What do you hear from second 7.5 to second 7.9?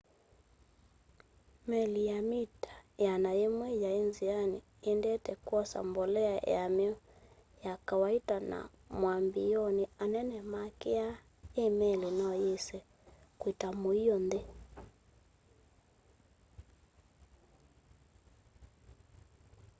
ya